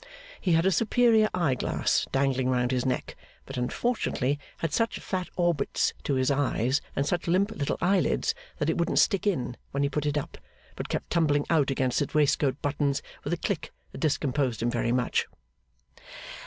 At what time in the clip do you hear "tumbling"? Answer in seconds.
11.11-11.45